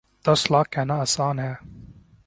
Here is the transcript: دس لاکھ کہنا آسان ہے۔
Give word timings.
دس 0.25 0.51
لاکھ 0.51 0.69
کہنا 0.71 0.95
آسان 0.95 1.39
ہے۔ 1.39 1.53